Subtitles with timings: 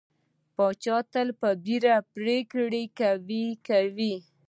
[0.55, 4.15] پاچا تل په بېړه باندې پرېکړه کوي کوي.